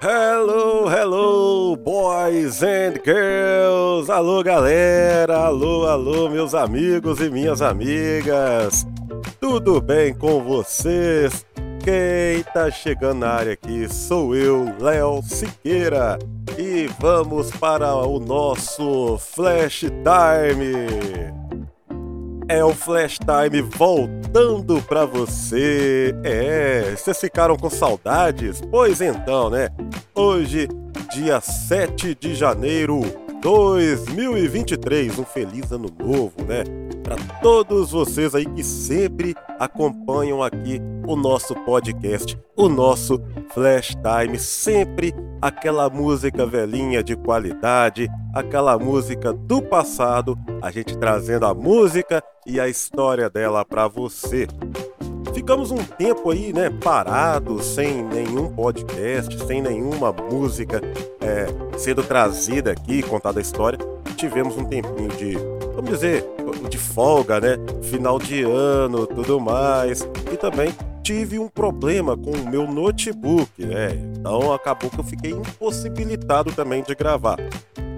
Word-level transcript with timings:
Hello, 0.00 0.86
hello, 0.86 1.74
boys 1.74 2.62
and 2.62 3.00
girls! 3.04 4.08
Alô, 4.08 4.44
galera! 4.44 5.38
Alô, 5.38 5.88
alô, 5.88 6.28
meus 6.28 6.54
amigos 6.54 7.20
e 7.20 7.28
minhas 7.28 7.60
amigas! 7.60 8.86
Tudo 9.40 9.80
bem 9.80 10.14
com 10.14 10.40
vocês? 10.40 11.44
Quem 11.82 12.44
tá 12.54 12.70
chegando 12.70 13.18
na 13.18 13.30
área 13.30 13.54
aqui 13.54 13.92
sou 13.92 14.36
eu, 14.36 14.72
Léo 14.78 15.20
Siqueira, 15.20 16.16
e 16.56 16.88
vamos 17.00 17.50
para 17.50 17.92
o 17.96 18.20
nosso 18.20 19.18
Flash 19.18 19.80
Time! 19.80 21.47
É 22.50 22.64
o 22.64 22.72
Flash 22.72 23.18
Time 23.18 23.60
voltando 23.60 24.80
para 24.80 25.04
você. 25.04 26.14
É, 26.24 26.94
vocês 26.96 27.20
ficaram 27.20 27.58
com 27.58 27.68
saudades? 27.68 28.62
Pois 28.70 29.02
então, 29.02 29.50
né? 29.50 29.68
Hoje, 30.14 30.66
dia 31.12 31.42
7 31.42 32.14
de 32.14 32.34
janeiro 32.34 33.02
2023, 33.40 35.18
um 35.18 35.24
feliz 35.24 35.70
ano 35.70 35.88
novo, 35.98 36.32
né? 36.46 36.64
Para 37.02 37.16
todos 37.40 37.92
vocês 37.92 38.34
aí 38.34 38.44
que 38.44 38.64
sempre 38.64 39.34
acompanham 39.58 40.42
aqui 40.42 40.80
o 41.06 41.16
nosso 41.16 41.54
podcast, 41.64 42.38
o 42.56 42.68
nosso 42.68 43.20
Flash 43.50 43.96
Time, 43.96 44.38
sempre 44.38 45.14
aquela 45.40 45.88
música 45.88 46.44
velhinha 46.44 47.02
de 47.02 47.16
qualidade, 47.16 48.08
aquela 48.34 48.76
música 48.78 49.32
do 49.32 49.62
passado, 49.62 50.36
a 50.60 50.70
gente 50.70 50.98
trazendo 50.98 51.46
a 51.46 51.54
música 51.54 52.22
e 52.44 52.58
a 52.58 52.68
história 52.68 53.30
dela 53.30 53.64
para 53.64 53.86
você. 53.86 54.46
Ficamos 55.32 55.70
um 55.70 55.78
tempo 55.78 56.30
aí, 56.30 56.52
né, 56.52 56.68
parado, 56.82 57.62
sem 57.62 58.02
nenhum 58.02 58.52
podcast, 58.52 59.46
sem 59.46 59.62
nenhuma 59.62 60.12
música 60.12 60.80
é, 61.28 61.46
sendo 61.78 62.02
trazida 62.02 62.72
aqui, 62.72 63.02
contada 63.02 63.38
a 63.38 63.42
história. 63.42 63.78
Tivemos 64.16 64.56
um 64.56 64.64
tempinho 64.64 65.10
de, 65.10 65.36
vamos 65.74 65.90
dizer, 65.90 66.24
de 66.68 66.78
folga, 66.78 67.38
né? 67.38 67.56
Final 67.82 68.18
de 68.18 68.42
ano, 68.42 69.06
tudo 69.06 69.38
mais. 69.38 70.08
E 70.32 70.36
também 70.36 70.74
tive 71.02 71.38
um 71.38 71.48
problema 71.48 72.16
com 72.16 72.30
o 72.30 72.50
meu 72.50 72.66
notebook, 72.66 73.64
né? 73.64 73.90
Então 74.18 74.52
acabou 74.52 74.90
que 74.90 74.98
eu 74.98 75.04
fiquei 75.04 75.30
impossibilitado 75.30 76.50
também 76.52 76.82
de 76.82 76.94
gravar. 76.94 77.36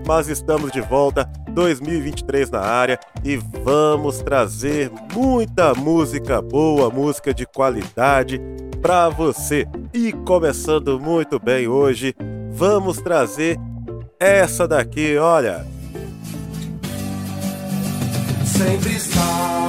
Mas 0.07 0.29
estamos 0.29 0.73
de 0.73 0.81
volta, 0.81 1.25
2023 1.51 2.51
na 2.51 2.61
área 2.61 2.99
e 3.23 3.37
vamos 3.37 4.21
trazer 4.21 4.91
muita 5.15 5.73
música 5.75 6.43
boa, 6.43 6.91
música 6.91 7.33
de 7.33 7.47
qualidade 7.47 8.41
para 8.83 9.09
você. 9.09 9.67
E 9.95 10.13
começando 10.13 10.99
muito 10.99 11.39
bem 11.39 11.69
hoje, 11.69 12.15
vamos 12.53 12.99
trazer 12.99 13.59
essa 14.19 14.69
daqui, 14.69 15.17
olha. 15.17 15.67
Sempre 18.45 18.97
estar 18.97 19.69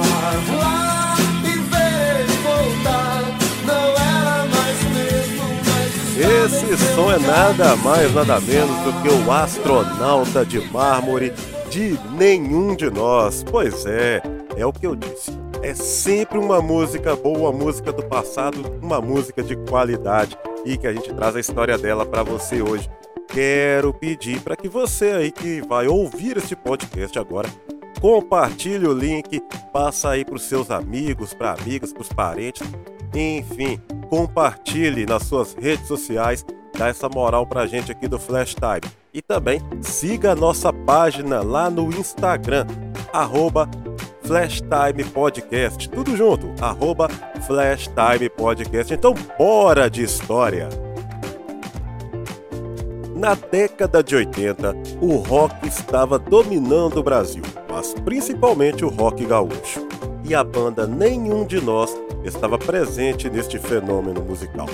lá 0.58 1.14
e 1.44 1.48
ele 1.48 2.32
voltar. 2.42 3.22
Não 3.64 3.74
era 3.74 4.46
mais 4.46 4.82
mesmo, 4.94 5.44
mas 5.66 6.18
Esse 6.18 6.94
som 6.94 7.10
é 7.10 7.18
nada 7.18 7.76
mais, 7.76 8.12
nada 8.14 8.40
menos 8.40 8.76
do 8.84 8.92
que 9.02 9.08
o 9.08 9.32
astronauta 9.32 10.44
de 10.44 10.60
mármore 10.70 11.32
de 11.70 11.98
nenhum 12.18 12.76
de 12.76 12.90
nós. 12.90 13.42
Pois 13.50 13.86
é, 13.86 14.22
é 14.56 14.66
o 14.66 14.72
que 14.72 14.86
eu 14.86 14.94
disse. 14.94 15.32
É 15.62 15.74
sempre 15.74 16.38
uma 16.38 16.60
música 16.60 17.16
boa, 17.16 17.50
uma 17.50 17.52
música 17.52 17.92
do 17.92 18.02
passado, 18.02 18.78
uma 18.82 19.00
música 19.00 19.42
de 19.42 19.56
qualidade 19.56 20.36
e 20.64 20.76
que 20.76 20.86
a 20.86 20.92
gente 20.92 21.12
traz 21.12 21.36
a 21.36 21.40
história 21.40 21.76
dela 21.76 22.04
para 22.04 22.22
você 22.22 22.62
hoje. 22.62 22.90
Quero 23.28 23.94
pedir 23.94 24.40
para 24.40 24.56
que 24.56 24.68
você 24.68 25.12
aí 25.12 25.30
que 25.30 25.62
vai 25.62 25.86
ouvir 25.86 26.36
este 26.36 26.54
podcast 26.54 27.18
agora 27.18 27.48
compartilhe 28.02 28.84
o 28.84 28.92
link, 28.92 29.40
passa 29.72 30.10
aí 30.10 30.24
para 30.24 30.34
os 30.34 30.42
seus 30.42 30.72
amigos, 30.72 31.32
para 31.32 31.52
amigas, 31.52 31.92
para 31.92 32.02
os 32.02 32.08
parentes, 32.08 32.66
enfim, 33.14 33.80
compartilhe 34.10 35.06
nas 35.06 35.22
suas 35.22 35.54
redes 35.54 35.86
sociais, 35.86 36.44
dá 36.76 36.88
essa 36.88 37.08
moral 37.08 37.46
pra 37.46 37.64
gente 37.64 37.92
aqui 37.92 38.08
do 38.08 38.18
Flash 38.18 38.56
Time. 38.56 38.92
E 39.14 39.22
também 39.22 39.60
siga 39.80 40.32
a 40.32 40.34
nossa 40.34 40.72
página 40.72 41.42
lá 41.42 41.70
no 41.70 41.92
Instagram, 41.92 42.66
arroba 43.12 43.70
Flash 44.32 44.62
Time 44.62 45.04
Podcast, 45.10 45.90
tudo 45.90 46.16
junto, 46.16 46.54
arroba 46.58 47.06
Flash 47.46 47.88
Time 47.88 48.30
Podcast. 48.30 48.94
Então, 48.94 49.12
bora 49.36 49.90
de 49.90 50.02
história! 50.02 50.70
Na 53.14 53.34
década 53.34 54.02
de 54.02 54.16
80, 54.16 54.74
o 55.02 55.16
rock 55.16 55.68
estava 55.68 56.18
dominando 56.18 56.96
o 56.96 57.02
Brasil, 57.02 57.42
mas 57.70 57.92
principalmente 57.92 58.86
o 58.86 58.88
rock 58.88 59.22
gaúcho. 59.26 59.86
E 60.24 60.34
a 60.34 60.42
banda 60.42 60.86
Nenhum 60.86 61.44
de 61.44 61.60
Nós 61.60 61.94
estava 62.24 62.56
presente 62.56 63.28
neste 63.28 63.58
fenômeno 63.58 64.22
musical. 64.22 64.64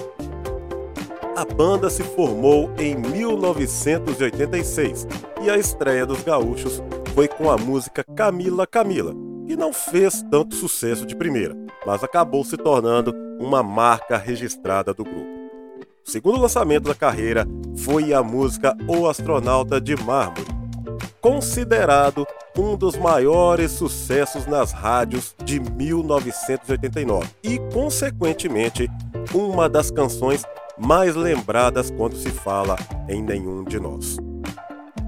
A 1.35 1.45
banda 1.45 1.91
se 1.91 2.05
formou 2.05 2.71
em 2.79 2.95
1986 2.95 5.09
e 5.43 5.51
a 5.51 5.59
estreia 5.59 6.07
dos 6.07 6.23
gaúchos 6.23 6.81
foi 7.13 7.27
com 7.27 7.51
a 7.51 7.57
música 7.57 8.05
Camila 8.05 8.65
Camila, 8.65 9.27
que 9.49 9.57
não 9.57 9.73
fez 9.73 10.23
tanto 10.31 10.55
sucesso 10.55 11.07
de 11.07 11.17
primeira, 11.17 11.57
mas 11.87 12.05
acabou 12.05 12.45
se 12.45 12.55
tornando 12.55 13.15
uma 13.41 13.63
marca 13.63 14.19
registrada 14.19 14.93
do 14.93 15.03
grupo. 15.03 15.27
O 16.07 16.11
segundo 16.11 16.39
lançamento 16.39 16.85
da 16.85 16.95
carreira 16.95 17.47
foi 17.79 18.13
a 18.13 18.23
música 18.23 18.77
O 18.87 19.09
Astronauta 19.09 19.81
de 19.81 19.97
Mármore, 19.97 20.47
considerado 21.19 22.27
um 22.59 22.77
dos 22.77 22.95
maiores 22.99 23.73
sucessos 23.73 24.47
nas 24.47 24.71
rádios 24.73 25.35
de 25.43 25.59
1989 25.61 27.27
e, 27.43 27.59
consequentemente, 27.73 28.87
uma 29.33 29.67
das 29.67 29.91
canções 29.91 30.45
mais 30.77 31.17
lembradas 31.17 31.91
quando 31.91 32.17
se 32.17 32.29
fala 32.29 32.77
em 33.09 33.23
Nenhum 33.23 33.65
de 33.65 33.81
Nós. 33.81 34.19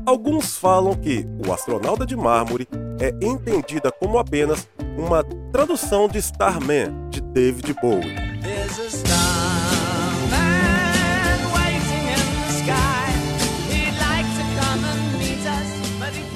Alguns 0.06 0.56
falam 0.56 0.94
que 0.94 1.26
O 1.46 1.52
Astronauta 1.52 2.06
de 2.06 2.16
Mármore 2.16 2.66
é 3.00 3.14
entendida 3.22 3.90
como 3.90 4.18
apenas 4.18 4.68
uma 4.96 5.24
tradução 5.50 6.06
de 6.06 6.18
Starman 6.18 7.08
de 7.08 7.22
David 7.22 7.74
Bowie. 7.80 8.14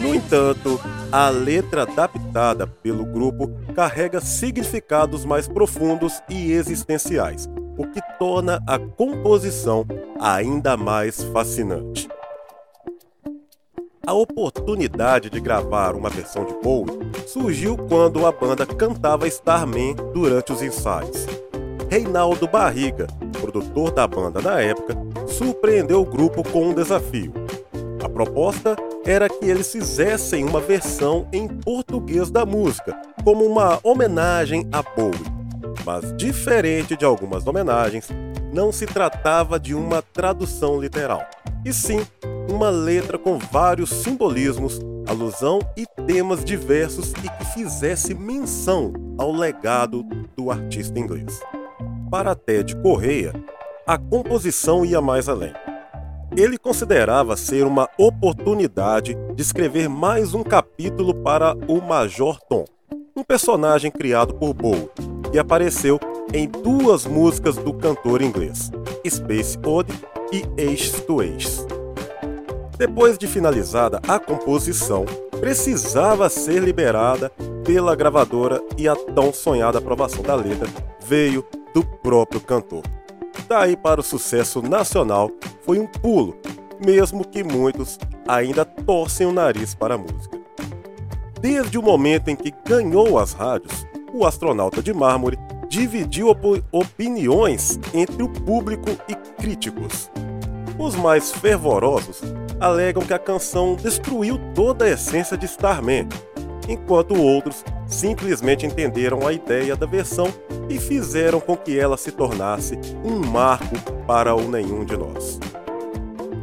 No 0.01 0.15
entanto, 0.15 0.81
a 1.13 1.29
letra 1.29 1.83
adaptada 1.83 2.67
pelo 2.67 3.05
grupo 3.05 3.51
carrega 3.75 4.21
significados 4.21 5.25
mais 5.25 5.47
profundos 5.47 6.23
e 6.29 6.53
existenciais, 6.53 7.49
o 7.77 7.87
que 7.87 8.01
torna 8.19 8.63
a 8.67 8.79
composição 8.79 9.85
ainda 10.19 10.77
mais 10.77 11.23
fascinante. 11.25 12.09
A 14.06 14.12
oportunidade 14.12 15.31
de 15.31 15.41
gravar 15.41 15.94
uma 15.94 16.10
versão 16.10 16.44
de 16.44 16.53
Bowie 16.62 16.92
surgiu 17.26 17.75
quando 17.75 18.26
a 18.26 18.32
banda 18.32 18.66
cantava 18.66 19.26
Starman 19.26 19.94
durante 20.12 20.53
os 20.53 20.60
ensaios. 20.60 21.26
Reinaldo 21.88 22.47
Barriga, 22.47 23.06
produtor 23.41 23.91
da 23.92 24.06
banda 24.06 24.42
na 24.42 24.60
época, 24.60 24.94
surpreendeu 25.26 26.03
o 26.03 26.04
grupo 26.04 26.42
com 26.42 26.69
um 26.69 26.75
desafio. 26.75 27.32
A 28.04 28.09
proposta 28.09 28.76
era 29.06 29.26
que 29.26 29.47
eles 29.47 29.72
fizessem 29.72 30.44
uma 30.44 30.60
versão 30.60 31.26
em 31.32 31.48
português 31.48 32.31
da 32.31 32.44
música, 32.44 32.94
como 33.25 33.42
uma 33.47 33.81
homenagem 33.82 34.69
a 34.71 34.82
Bowie. 34.82 35.19
Mas, 35.82 36.15
diferente 36.15 36.94
de 36.94 37.06
algumas 37.06 37.47
homenagens, 37.47 38.09
não 38.53 38.71
se 38.71 38.84
tratava 38.84 39.59
de 39.59 39.74
uma 39.74 40.03
tradução 40.03 40.78
literal, 40.78 41.27
e 41.65 41.72
sim 41.72 42.07
uma 42.51 42.71
letra 42.71 43.19
com 43.19 43.39
vários 43.39 43.91
simbolismos, 43.91 44.81
alusão 45.07 45.61
e 45.77 45.87
temas 46.07 46.45
diversos 46.45 47.13
e 47.13 47.28
que 47.28 47.45
fizesse 47.55 48.15
menção 48.15 48.93
ao 49.19 49.33
legado 49.33 50.03
do 50.37 50.51
artista 50.51 50.99
inglês. 50.99 51.41
Para 52.11 52.34
Ted 52.34 52.77
Correia, 52.77 53.33
a 53.87 53.99
composição 53.99 54.84
ia 54.84 55.01
mais 55.01 55.28
além. 55.28 55.53
Ele 56.37 56.59
considerava 56.59 57.37
ser 57.37 57.65
uma 57.65 57.89
oportunidade 57.97 59.17
de 59.34 59.43
escrever 59.43 59.89
mais 59.89 60.34
um 60.34 60.43
capítulo 60.43 61.15
para 61.15 61.55
o 61.69 61.81
Major 61.81 62.39
Tom, 62.49 62.65
um 63.17 63.22
personagem 63.22 63.91
criado 63.91 64.34
por 64.34 64.53
Bowie, 64.53 64.89
que 65.31 65.39
apareceu 65.39 66.01
em 66.32 66.48
duas 66.48 67.06
músicas 67.06 67.56
do 67.56 67.72
cantor 67.74 68.22
inglês, 68.22 68.71
Space 69.06 69.59
Ode 69.65 69.92
e 70.32 70.44
Ace 70.60 71.00
to 71.03 71.22
Ace. 71.22 71.66
Depois 72.78 73.16
de 73.16 73.26
finalizada 73.26 74.00
a 74.09 74.18
composição, 74.18 75.04
precisava 75.38 76.28
ser 76.28 76.62
liberada 76.62 77.30
pela 77.65 77.94
gravadora 77.94 78.62
e 78.76 78.88
a 78.88 78.97
tão 78.97 79.32
sonhada 79.32 79.78
aprovação 79.78 80.22
da 80.22 80.34
letra 80.34 80.68
veio 81.06 81.44
do 81.72 81.84
próprio 81.84 82.41
cantor. 82.41 82.82
Daí 83.48 83.76
para 83.76 84.00
o 84.00 84.04
sucesso 84.04 84.62
nacional 84.62 85.30
foi 85.62 85.78
um 85.78 85.86
pulo, 85.86 86.36
mesmo 86.84 87.24
que 87.24 87.44
muitos 87.44 87.98
ainda 88.26 88.65
torcem 88.65 89.26
o 89.26 89.32
nariz 89.32 89.74
para 89.74 89.94
a 89.94 89.98
música. 89.98 90.38
Desde 91.41 91.78
o 91.78 91.82
momento 91.82 92.28
em 92.28 92.36
que 92.36 92.53
ganhou 92.66 93.18
as 93.18 93.32
rádios, 93.32 93.86
o 94.12 94.24
astronauta 94.24 94.82
de 94.82 94.94
mármore 94.94 95.38
dividiu 95.74 96.28
op 96.28 96.62
opiniões 96.71 97.80
entre 97.92 98.22
o 98.22 98.28
público 98.28 98.91
e 99.09 99.15
críticos. 99.42 100.09
Os 100.78 100.94
mais 100.94 101.32
fervorosos 101.32 102.22
alegam 102.60 103.03
que 103.03 103.12
a 103.12 103.18
canção 103.18 103.74
destruiu 103.74 104.38
toda 104.54 104.84
a 104.84 104.91
essência 104.91 105.36
de 105.36 105.47
Starman, 105.47 106.09
enquanto 106.68 107.21
outros 107.21 107.65
simplesmente 107.88 108.65
entenderam 108.65 109.26
a 109.26 109.32
ideia 109.32 109.74
da 109.74 109.84
versão 109.84 110.32
e 110.68 110.78
fizeram 110.78 111.41
com 111.41 111.56
que 111.56 111.76
ela 111.76 111.97
se 111.97 112.12
tornasse 112.12 112.78
um 113.04 113.18
marco 113.18 113.74
para 114.06 114.32
o 114.32 114.48
nenhum 114.48 114.84
de 114.84 114.97
nós. 114.97 115.41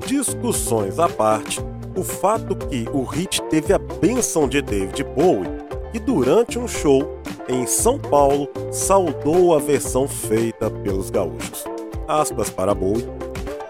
Discussões 0.06 1.00
à 1.00 1.08
parte, 1.08 1.62
o 1.96 2.04
fato 2.04 2.54
que 2.54 2.86
o 2.92 3.04
hit 3.04 3.42
teve 3.44 3.72
a 3.72 3.80
benção 3.80 4.46
de 4.46 4.62
David 4.62 5.06
Bowie 5.16 5.61
e 5.94 6.00
durante 6.00 6.58
um 6.58 6.68
show 6.68 7.22
em 7.48 7.66
São 7.66 8.00
Paulo 8.00 8.48
saudou 8.72 9.56
a 9.56 9.60
versão 9.60 10.08
feita 10.08 10.70
pelos 10.70 11.10
gaúchos. 11.10 11.66
Aspas 12.08 12.50
para 12.50 12.74
Bowie. 12.74 13.08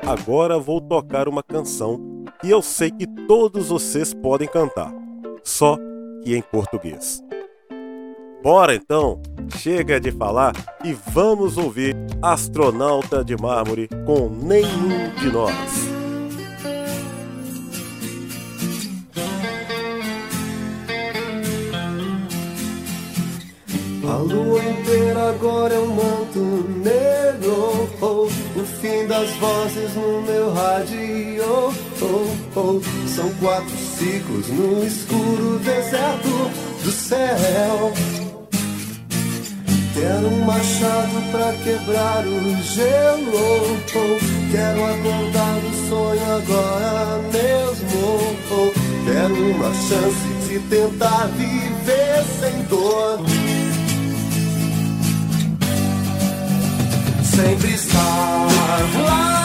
Agora 0.05 0.59
vou 0.59 0.81
tocar 0.81 1.27
uma 1.27 1.43
canção 1.43 2.25
que 2.41 2.49
eu 2.49 2.61
sei 2.61 2.89
que 2.91 3.05
todos 3.27 3.69
vocês 3.69 4.13
podem 4.13 4.47
cantar, 4.47 4.91
só 5.43 5.77
que 6.23 6.35
em 6.35 6.41
português. 6.41 7.23
Bora 8.43 8.73
então, 8.73 9.21
chega 9.57 9.99
de 9.99 10.11
falar 10.11 10.53
e 10.83 10.93
vamos 10.93 11.57
ouvir 11.57 11.95
Astronauta 12.21 13.23
de 13.23 13.37
Mármore 13.37 13.87
com 14.05 14.29
Nenhum 14.29 15.13
de 15.19 15.31
Nós. 15.31 15.90
Lua 24.21 24.63
inteira 24.63 25.29
agora 25.29 25.73
é 25.73 25.79
um 25.79 25.87
manto 25.87 26.39
negro. 26.83 27.89
Oh, 28.01 28.27
o 28.59 28.65
fim 28.79 29.07
das 29.07 29.29
vozes 29.31 29.95
no 29.95 30.21
meu 30.21 30.53
rádio. 30.53 31.73
Oh, 32.01 32.59
oh, 32.59 32.81
são 33.07 33.29
quatro 33.35 33.77
ciclos 33.77 34.47
no 34.49 34.85
escuro 34.85 35.59
deserto 35.59 36.51
do 36.83 36.91
céu. 36.91 37.93
Quero 39.93 40.27
um 40.27 40.45
machado 40.45 41.31
pra 41.31 41.53
quebrar 41.63 42.25
o 42.25 42.63
gelo. 42.63 43.77
Oh, 43.95 44.51
quero 44.51 44.85
acordar 44.85 45.59
do 45.59 45.89
sonho 45.89 46.35
agora 46.35 47.21
mesmo. 47.31 48.37
Oh, 48.51 48.71
quero 49.05 49.35
uma 49.51 49.73
chance 49.73 50.31
de 50.47 50.59
tentar 50.69 51.27
viver 51.37 52.23
sem 52.39 52.63
dor. 52.63 53.19
Sempre 57.41 57.73
estar 57.73 58.47
lá 59.03 59.40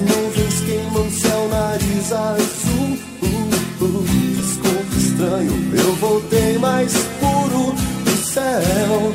nuvens 0.00 0.60
queimam 0.60 1.10
céu, 1.10 1.48
nariz 1.48 2.12
azul. 2.12 2.98
Uh, 3.22 3.84
uh. 3.84 4.04
Desculpe 4.36 4.96
estranho, 4.98 5.52
eu 5.74 5.94
voltei 5.96 6.58
mais 6.58 6.92
puro 7.20 7.72
do 8.04 8.16
céu. 8.24 9.12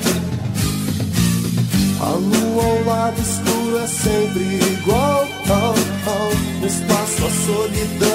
A 2.01 2.09
lua 2.09 2.63
ao 2.63 2.83
lado 2.85 3.21
escuro 3.21 3.77
é 3.79 3.87
sempre 3.87 4.43
igual. 4.73 5.27
Oh, 5.49 5.73
oh. 6.09 6.59
No 6.61 6.67
espaço 6.67 7.25
a 7.25 7.29
solidão 7.45 8.14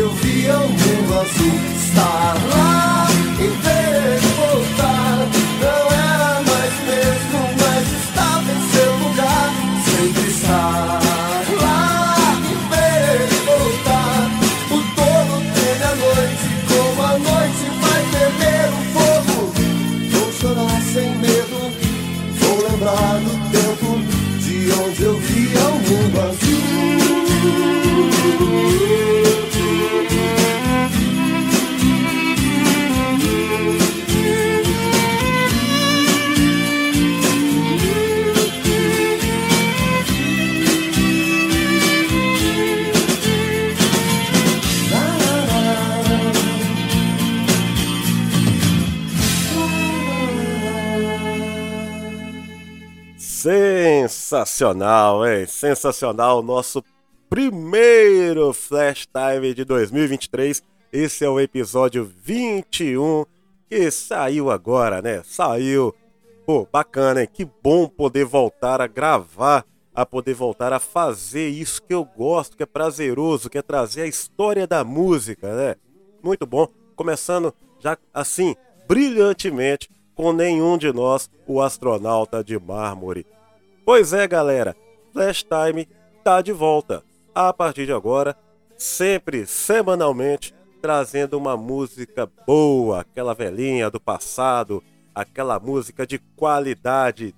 eu 0.00 0.08
via 0.12 0.56
o 0.56 0.68
mundo 0.68 1.20
azul. 1.20 1.60
Estar 1.76 2.34
lá 2.48 3.06
e 3.38 3.48
ver 3.62 4.20
voltar. 4.38 5.28
Não 5.60 5.82
era 5.92 6.32
mais 6.48 6.74
mesmo, 6.88 7.40
mas 7.60 7.84
estava 8.02 8.48
em 8.50 8.62
seu 8.72 8.90
lugar. 8.96 9.48
Sempre 9.84 10.26
estar 10.30 11.00
lá 11.60 12.16
e 12.48 12.54
ver 12.70 13.28
voltar. 13.44 14.22
O 14.70 14.78
tolo 14.96 15.36
teme 15.54 15.84
a 15.84 15.94
noite, 16.04 16.46
como 16.68 17.00
a 17.02 17.18
noite 17.18 17.64
vai 17.82 18.02
temer 18.14 18.68
o 18.72 18.82
fogo. 18.94 19.38
Vou 20.12 20.28
chorar 20.32 20.80
sem 20.92 21.10
medo, 21.16 21.60
vou 22.40 22.56
lembrar 22.70 23.14
do 23.20 23.34
tempo 23.52 23.88
de 24.38 24.56
onde 24.80 25.02
eu 25.02 25.16
via 25.18 25.64
o 25.68 25.78
mundo 25.78 26.20
azul. 26.20 27.79
Sensacional, 54.30 55.26
hein? 55.26 55.44
Sensacional. 55.44 56.40
Nosso 56.40 56.84
primeiro 57.28 58.52
Flash 58.52 59.04
Time 59.06 59.52
de 59.52 59.64
2023. 59.64 60.62
Esse 60.92 61.24
é 61.24 61.28
o 61.28 61.40
episódio 61.40 62.08
21 62.22 63.24
que 63.68 63.90
saiu 63.90 64.48
agora, 64.48 65.02
né? 65.02 65.20
Saiu. 65.24 65.92
Pô, 66.46 66.64
bacana, 66.70 67.22
hein? 67.22 67.28
Que 67.32 67.44
bom 67.44 67.88
poder 67.88 68.24
voltar 68.24 68.80
a 68.80 68.86
gravar, 68.86 69.64
a 69.92 70.06
poder 70.06 70.34
voltar 70.34 70.72
a 70.72 70.78
fazer 70.78 71.48
isso 71.48 71.82
que 71.82 71.92
eu 71.92 72.04
gosto, 72.04 72.56
que 72.56 72.62
é 72.62 72.66
prazeroso, 72.66 73.50
que 73.50 73.58
é 73.58 73.62
trazer 73.62 74.02
a 74.02 74.06
história 74.06 74.64
da 74.64 74.84
música, 74.84 75.52
né? 75.56 75.74
Muito 76.22 76.46
bom. 76.46 76.68
Começando 76.94 77.52
já 77.80 77.98
assim, 78.14 78.54
brilhantemente, 78.86 79.90
com 80.14 80.32
nenhum 80.32 80.78
de 80.78 80.92
nós, 80.92 81.28
o 81.48 81.60
astronauta 81.60 82.44
de 82.44 82.56
mármore. 82.60 83.26
Pois 83.90 84.12
é, 84.12 84.24
galera, 84.28 84.76
Flash 85.12 85.42
Time 85.42 85.88
tá 86.22 86.40
de 86.40 86.52
volta. 86.52 87.02
A 87.34 87.52
partir 87.52 87.86
de 87.86 87.92
agora, 87.92 88.36
sempre 88.78 89.44
semanalmente, 89.44 90.54
trazendo 90.80 91.36
uma 91.36 91.56
música 91.56 92.30
boa, 92.46 93.00
aquela 93.00 93.34
velhinha 93.34 93.90
do 93.90 93.98
passado, 93.98 94.80
aquela 95.12 95.58
música 95.58 96.06
de 96.06 96.20
qualidade 96.36 97.34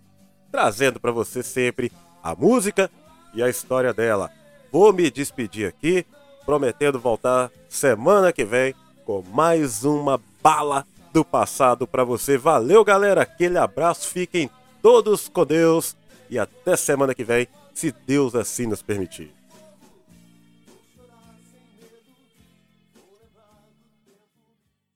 trazendo 0.51 1.01
para 1.01 1.11
você 1.11 1.43
sempre 1.43 1.91
a 2.23 2.35
música 2.35 2.91
e 3.33 3.43
a 3.43 3.49
história 3.49 3.95
dela. 3.95 4.31
Vou 4.71 4.93
me 4.93 5.11
despedir 5.11 5.67
aqui, 5.67 6.05
prometendo 6.45 7.01
voltar 7.01 7.51
semana 7.67 8.31
que 8.31 8.45
vem 8.45 8.75
com 9.07 9.25
mais 9.33 9.85
uma 9.85 10.21
bala 10.43 10.87
do 11.15 11.25
passado 11.25 11.87
para 11.87 12.05
você. 12.05 12.37
Valeu, 12.37 12.85
galera. 12.85 13.23
Aquele 13.23 13.57
abraço. 13.57 14.07
Fiquem 14.07 14.51
todos 14.83 15.31
com 15.31 15.47
Deus 15.47 15.97
e 16.33 16.39
até 16.39 16.75
semana 16.77 17.15
que 17.15 17.23
vem, 17.23 17.47
se 17.75 17.93
Deus 18.07 18.35
assim 18.35 18.67
nos 18.67 18.81
permitir. 18.81 19.42